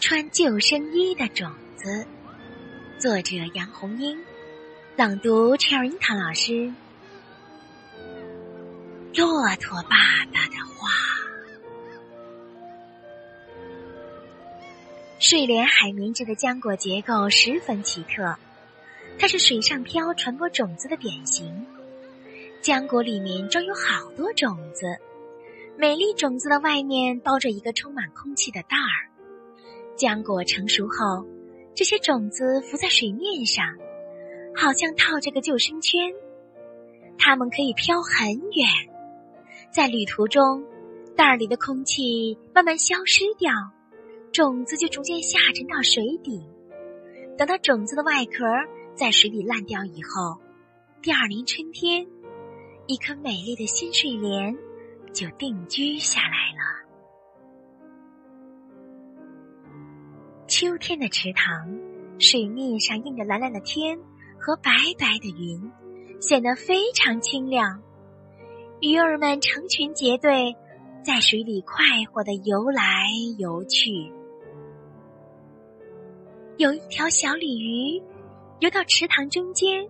[0.00, 2.06] 穿救生衣的种子，
[2.98, 4.18] 作者杨红樱，
[4.96, 6.72] 朗读陈尔樱桃老师。
[9.14, 10.88] 骆驼爸爸的话。
[15.18, 18.34] 睡莲海绵质的浆果结构十分奇特，
[19.18, 21.66] 它是水上漂传播种子的典型。
[22.62, 24.96] 浆果里面装有好多种子，
[25.76, 29.09] 每粒种子的外面包着一个充满空气的袋儿。
[29.96, 31.26] 浆果成熟后，
[31.74, 33.64] 这些种子浮在水面上，
[34.54, 36.12] 好像套着个救生圈。
[37.18, 38.66] 它们可以飘很远，
[39.70, 40.64] 在旅途中，
[41.14, 43.52] 袋儿里的空气慢慢消失掉，
[44.32, 46.42] 种子就逐渐下沉到水底。
[47.36, 48.44] 等到种子的外壳
[48.94, 50.40] 在水里烂掉以后，
[51.02, 52.06] 第二年春天，
[52.86, 54.56] 一颗美丽的新睡莲
[55.12, 56.69] 就定居下来了。
[60.60, 61.80] 秋天的池塘，
[62.18, 63.98] 水面上映着蓝蓝的天
[64.38, 65.72] 和白白的云，
[66.20, 67.82] 显得非常清亮。
[68.82, 70.54] 鱼儿们成群结队，
[71.02, 73.06] 在水里快活的游来
[73.38, 74.12] 游去。
[76.58, 78.02] 有一条小鲤鱼
[78.58, 79.88] 游到池塘中间，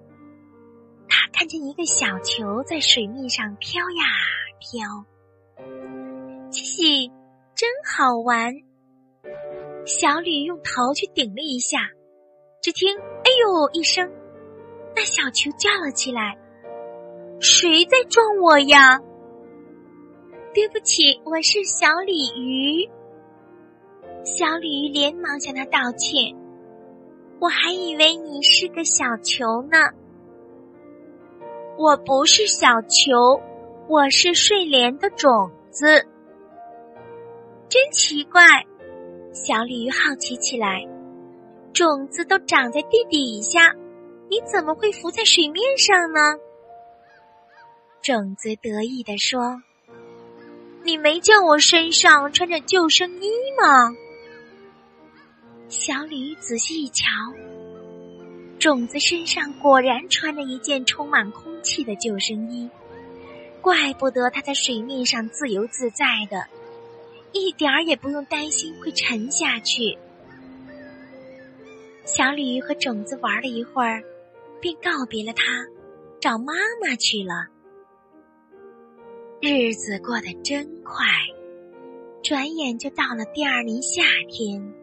[1.09, 4.05] 它看见一个小球在水面上飘呀
[4.61, 4.87] 飘，
[6.53, 7.09] 嘻嘻，
[7.57, 8.55] 真好玩。
[9.91, 11.79] 小鲤用头去顶了一下，
[12.63, 12.97] 只听
[13.27, 14.09] “哎呦”一声，
[14.95, 16.39] 那小球叫了起来
[17.41, 19.01] ：“谁在撞我呀
[20.55, 22.89] ？”“对不起，我是小鲤鱼。”
[24.25, 26.37] 小鲤鱼连忙向他道歉
[27.41, 29.79] ：“我还以为你是个小球呢。
[31.77, 33.43] ”“我不是小球，
[33.89, 36.07] 我是睡莲的种子。”
[37.69, 38.43] 真奇怪。
[39.33, 40.85] 小鲤鱼好奇起来
[41.73, 43.73] ：“种子都长在地底下，
[44.29, 46.21] 你怎么会浮在水面上呢？”
[48.03, 49.63] 种子得意地说
[50.83, 53.31] ：“你没见我身上穿着救生衣
[53.61, 53.95] 吗？”
[55.69, 57.07] 小鲤鱼仔细一瞧，
[58.59, 62.69] 种子身上果然穿着一件充满空气的救生衣，
[63.61, 66.49] 怪不得它在水面上自由自在的。
[67.33, 69.97] 一点儿也不用担心会沉下去。
[72.05, 74.03] 小鲤鱼和种子玩了一会儿，
[74.61, 75.45] 便告别了它，
[76.21, 76.53] 找妈
[76.83, 77.47] 妈去了。
[79.41, 81.05] 日子过得真快，
[82.23, 84.75] 转眼就到了第二年夏天。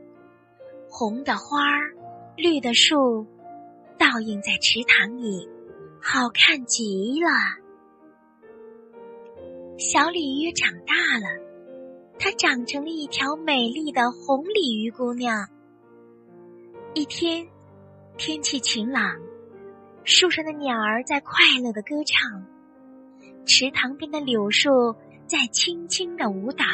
[0.89, 1.93] 红的花儿，
[2.37, 3.27] 绿的树，
[3.99, 5.47] 倒映在池塘里，
[6.01, 7.29] 好看极了。
[9.77, 11.46] 小鲤鱼长大了。
[12.19, 15.47] 它长成了一条美丽的红鲤鱼姑娘。
[16.93, 17.47] 一天，
[18.17, 19.15] 天气晴朗，
[20.03, 21.33] 树上的鸟儿在快
[21.63, 22.43] 乐的歌唱，
[23.45, 24.69] 池塘边的柳树
[25.27, 26.65] 在轻轻的舞蹈。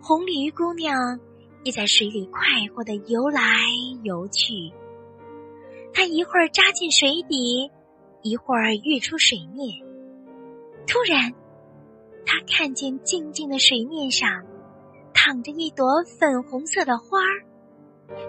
[0.00, 1.18] 红鲤鱼姑娘
[1.64, 2.40] 也在水里快
[2.72, 3.42] 活的游来
[4.04, 4.72] 游去。
[5.92, 7.68] 它一会儿扎进水底，
[8.22, 9.84] 一会儿跃出水面。
[10.86, 11.34] 突然，
[12.26, 14.44] 他看见静静的水面上
[15.14, 15.86] 躺着一朵
[16.18, 17.44] 粉红色的花儿，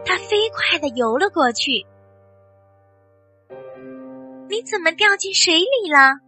[0.06, 1.86] 他飞快的游了过去。
[4.50, 6.20] 你怎么掉进水里了？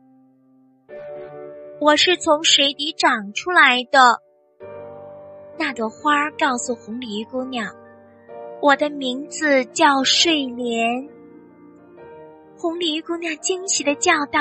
[1.80, 4.22] 我是从水底长出来的。
[5.58, 7.76] 那朵花儿告诉红鲤鱼姑娘
[8.62, 11.10] ：“我的名字叫睡莲。”
[12.58, 14.40] 红鲤鱼姑娘惊喜的叫道。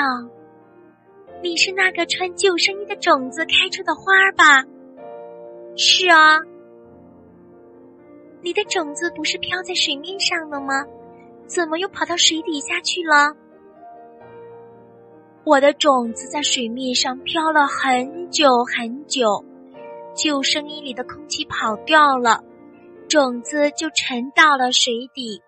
[1.41, 4.63] 你是那个穿救生衣的种子开出的花吧？
[5.75, 6.39] 是啊。
[8.41, 10.85] 你的种子不是飘在水面上了吗？
[11.47, 13.35] 怎么又跑到水底下去了？
[15.43, 19.43] 我的种子在水面上飘了很久很久，
[20.13, 22.43] 救生衣里的空气跑掉了，
[23.09, 25.41] 种子就沉到了水底。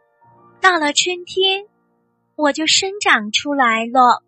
[0.59, 1.65] 到了春天，
[2.35, 4.23] 我就生长出来了。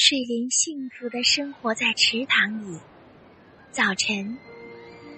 [0.00, 2.78] 睡莲幸福的生活在池塘里。
[3.72, 4.38] 早晨，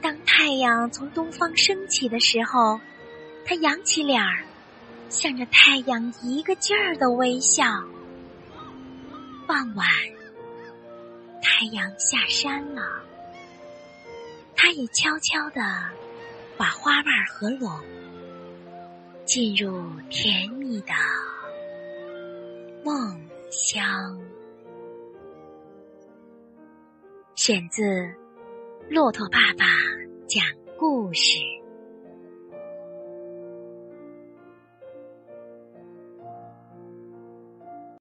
[0.00, 2.80] 当太阳从东方升起的时候，
[3.44, 4.42] 它扬起脸儿，
[5.10, 7.62] 向着太阳一个劲儿的微笑。
[9.46, 9.86] 傍晚，
[11.42, 12.82] 太阳下山了，
[14.56, 15.60] 它也悄悄地
[16.56, 17.78] 把花瓣合拢，
[19.26, 20.94] 进入甜蜜的
[22.82, 24.18] 梦乡。
[27.42, 27.82] 选自
[28.90, 29.64] 《骆驼爸爸
[30.28, 30.44] 讲
[30.78, 31.59] 故事。